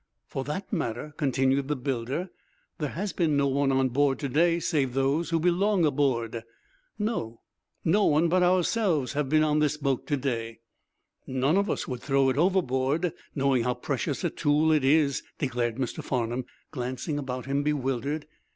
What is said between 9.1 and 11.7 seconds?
has been on the boat to day." "None of